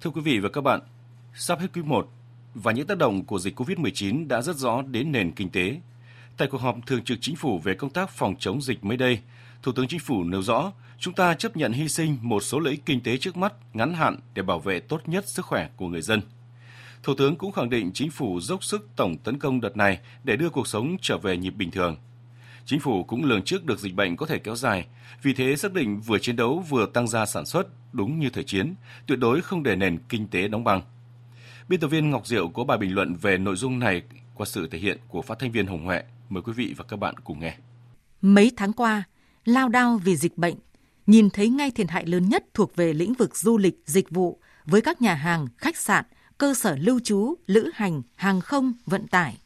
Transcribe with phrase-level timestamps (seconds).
[0.00, 0.80] Thưa quý vị và các bạn,
[1.34, 2.08] sắp hết quý 1
[2.54, 5.80] và những tác động của dịch COVID-19 đã rất rõ đến nền kinh tế.
[6.36, 9.20] Tại cuộc họp thường trực chính phủ về công tác phòng chống dịch mới đây,
[9.62, 12.70] Thủ tướng Chính phủ nêu rõ, chúng ta chấp nhận hy sinh một số lợi
[12.70, 15.88] ích kinh tế trước mắt, ngắn hạn để bảo vệ tốt nhất sức khỏe của
[15.88, 16.20] người dân.
[17.02, 20.36] Thủ tướng cũng khẳng định chính phủ dốc sức tổng tấn công đợt này để
[20.36, 21.96] đưa cuộc sống trở về nhịp bình thường.
[22.66, 24.86] Chính phủ cũng lường trước được dịch bệnh có thể kéo dài,
[25.22, 28.44] vì thế xác định vừa chiến đấu vừa tăng gia sản xuất đúng như thời
[28.44, 28.74] chiến,
[29.06, 30.82] tuyệt đối không để nền kinh tế đóng băng.
[31.68, 34.02] Biên tập viên Ngọc Diệu có bài bình luận về nội dung này
[34.34, 36.02] qua sự thể hiện của phát thanh viên Hồng Huệ.
[36.28, 37.56] Mời quý vị và các bạn cùng nghe.
[38.22, 39.02] Mấy tháng qua,
[39.44, 40.54] lao đao vì dịch bệnh,
[41.06, 44.40] nhìn thấy ngay thiệt hại lớn nhất thuộc về lĩnh vực du lịch, dịch vụ
[44.64, 46.04] với các nhà hàng, khách sạn,
[46.38, 49.39] cơ sở lưu trú, lữ hành, hàng không, vận tải.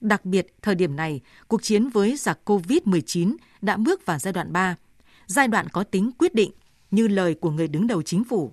[0.00, 4.52] Đặc biệt, thời điểm này, cuộc chiến với giặc COVID-19 đã bước vào giai đoạn
[4.52, 4.76] 3,
[5.26, 6.52] giai đoạn có tính quyết định,
[6.90, 8.52] như lời của người đứng đầu chính phủ.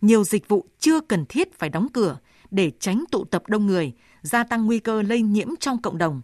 [0.00, 2.18] Nhiều dịch vụ chưa cần thiết phải đóng cửa
[2.50, 6.22] để tránh tụ tập đông người, gia tăng nguy cơ lây nhiễm trong cộng đồng.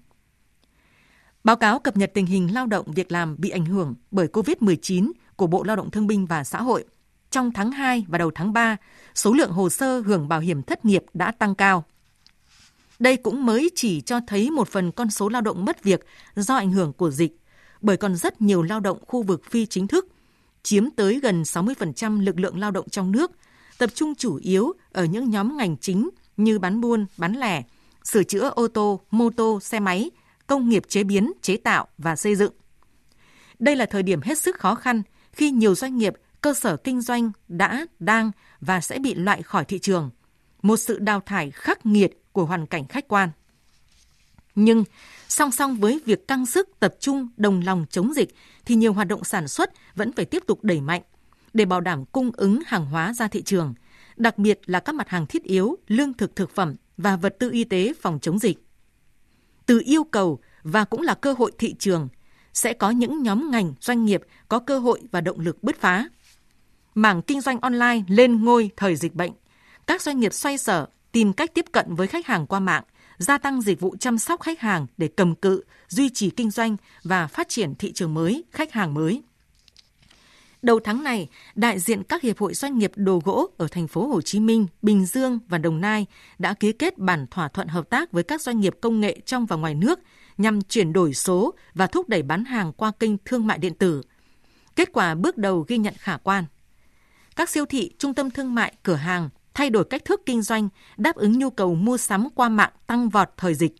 [1.45, 5.13] Báo cáo cập nhật tình hình lao động việc làm bị ảnh hưởng bởi COVID-19
[5.37, 6.85] của Bộ Lao động Thương binh và Xã hội.
[7.31, 8.77] Trong tháng 2 và đầu tháng 3,
[9.15, 11.85] số lượng hồ sơ hưởng bảo hiểm thất nghiệp đã tăng cao.
[12.99, 16.01] Đây cũng mới chỉ cho thấy một phần con số lao động mất việc
[16.37, 17.37] do ảnh hưởng của dịch,
[17.81, 20.09] bởi còn rất nhiều lao động khu vực phi chính thức,
[20.63, 23.31] chiếm tới gần 60% lực lượng lao động trong nước,
[23.79, 27.63] tập trung chủ yếu ở những nhóm ngành chính như bán buôn, bán lẻ,
[28.05, 30.11] sửa chữa ô tô, mô tô, xe máy,
[30.47, 32.53] công nghiệp chế biến, chế tạo và xây dựng.
[33.59, 37.01] Đây là thời điểm hết sức khó khăn khi nhiều doanh nghiệp, cơ sở kinh
[37.01, 40.11] doanh đã, đang và sẽ bị loại khỏi thị trường.
[40.63, 43.31] Một sự đào thải khắc nghiệt của hoàn cảnh khách quan.
[44.55, 44.85] Nhưng
[45.29, 49.09] song song với việc căng sức tập trung đồng lòng chống dịch thì nhiều hoạt
[49.09, 51.03] động sản xuất vẫn phải tiếp tục đẩy mạnh
[51.53, 53.75] để bảo đảm cung ứng hàng hóa ra thị trường,
[54.17, 57.51] đặc biệt là các mặt hàng thiết yếu, lương thực thực phẩm và vật tư
[57.51, 58.59] y tế phòng chống dịch.
[59.67, 62.09] Từ yêu cầu và cũng là cơ hội thị trường,
[62.55, 66.09] sẽ có những nhóm ngành doanh nghiệp có cơ hội và động lực bứt phá.
[66.95, 69.33] Mảng kinh doanh online lên ngôi thời dịch bệnh,
[69.87, 72.85] các doanh nghiệp xoay sở tìm cách tiếp cận với khách hàng qua mạng,
[73.19, 76.77] gia tăng dịch vụ chăm sóc khách hàng để cầm cự, duy trì kinh doanh
[77.03, 79.23] và phát triển thị trường mới, khách hàng mới.
[80.63, 84.07] Đầu tháng này, đại diện các hiệp hội doanh nghiệp đồ gỗ ở thành phố
[84.07, 86.07] Hồ Chí Minh, Bình Dương và Đồng Nai
[86.39, 89.47] đã ký kết bản thỏa thuận hợp tác với các doanh nghiệp công nghệ trong
[89.47, 90.01] và ngoài nước
[90.39, 94.03] nhằm chuyển đổi số và thúc đẩy bán hàng qua kênh thương mại điện tử.
[94.77, 96.45] Kết quả bước đầu ghi nhận khả quan.
[97.37, 100.69] Các siêu thị, trung tâm thương mại, cửa hàng thay đổi cách thức kinh doanh,
[100.97, 103.73] đáp ứng nhu cầu mua sắm qua mạng tăng vọt thời dịch.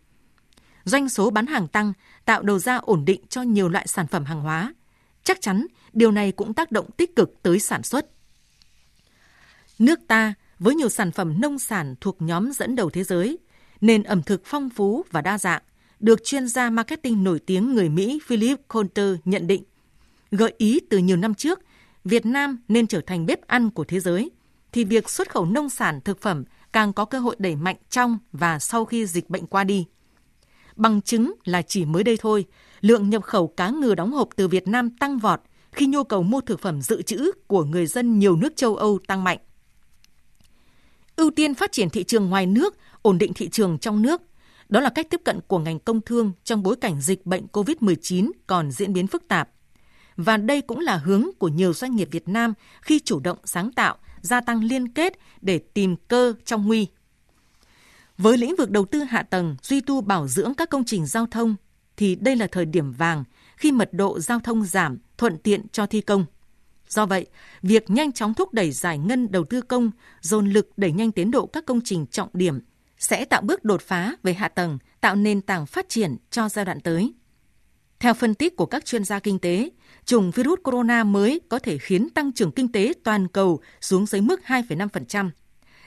[0.85, 1.93] Doanh số bán hàng tăng,
[2.25, 4.75] tạo đầu ra ổn định cho nhiều loại sản phẩm hàng hóa.
[5.25, 8.07] Chắc chắn điều này cũng tác động tích cực tới sản xuất.
[9.79, 13.39] Nước ta với nhiều sản phẩm nông sản thuộc nhóm dẫn đầu thế giới,
[13.81, 15.63] nền ẩm thực phong phú và đa dạng,
[16.01, 19.65] được chuyên gia marketing nổi tiếng người Mỹ Philip Coulter nhận định.
[20.31, 21.61] Gợi ý từ nhiều năm trước,
[22.05, 24.31] Việt Nam nên trở thành bếp ăn của thế giới–
[24.73, 28.19] thì việc xuất khẩu nông sản thực phẩm càng có cơ hội đẩy mạnh trong
[28.33, 29.87] và sau khi dịch bệnh qua đi.
[30.77, 32.45] Bằng chứng là chỉ mới đây thôi,
[32.81, 35.41] lượng nhập khẩu cá ngừ đóng hộp từ Việt Nam tăng vọt
[35.73, 38.99] khi nhu cầu mua thực phẩm dự trữ của người dân nhiều nước châu Âu
[39.07, 39.39] tăng mạnh.
[41.17, 44.23] Ưu tiên phát triển thị trường ngoài nước, ổn định thị trường trong nước.
[44.69, 48.31] Đó là cách tiếp cận của ngành công thương trong bối cảnh dịch bệnh COVID-19
[48.47, 49.51] còn diễn biến phức tạp.
[50.17, 53.73] Và đây cũng là hướng của nhiều doanh nghiệp Việt Nam khi chủ động sáng
[53.73, 56.87] tạo gia tăng liên kết để tìm cơ trong nguy.
[58.19, 61.27] Với lĩnh vực đầu tư hạ tầng, duy tu bảo dưỡng các công trình giao
[61.27, 61.57] thông,
[61.97, 63.25] thì đây là thời điểm vàng
[63.57, 66.25] khi mật độ giao thông giảm, thuận tiện cho thi công.
[66.89, 67.27] Do vậy,
[67.63, 69.91] việc nhanh chóng thúc đẩy giải ngân đầu tư công,
[70.21, 72.61] dồn lực đẩy nhanh tiến độ các công trình trọng điểm
[72.99, 76.65] sẽ tạo bước đột phá về hạ tầng, tạo nền tảng phát triển cho giai
[76.65, 77.13] đoạn tới.
[78.03, 79.71] Theo phân tích của các chuyên gia kinh tế,
[80.05, 84.21] chủng virus corona mới có thể khiến tăng trưởng kinh tế toàn cầu xuống dưới
[84.21, 85.31] mức 2,5%.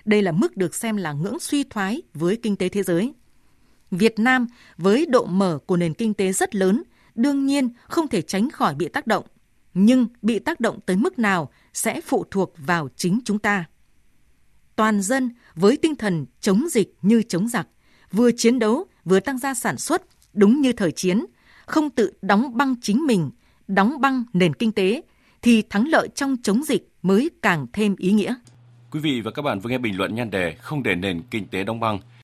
[0.06, 3.14] Đây là mức được xem là ngưỡng suy thoái với kinh tế thế giới.
[3.92, 4.48] Việt Nam
[4.78, 6.84] với độ mở của nền kinh tế rất lớn,
[7.16, 9.26] đương nhiên không thể tránh khỏi bị tác động,
[9.74, 13.66] nhưng bị tác động tới mức nào sẽ phụ thuộc vào chính chúng ta.
[14.76, 17.68] Toàn dân với tinh thần chống dịch như chống giặc,
[18.12, 20.02] vừa chiến đấu vừa tăng gia sản xuất
[20.34, 21.26] đúng như thời chiến,
[21.66, 23.30] không tự đóng băng chính mình,
[23.68, 25.02] đóng băng nền kinh tế,
[25.42, 28.36] thì thắng lợi trong chống dịch mới càng thêm ý nghĩa.
[28.92, 31.48] Quý vị và các bạn vừa nghe bình luận nhan đề không để nền kinh
[31.48, 32.00] tế đóng băng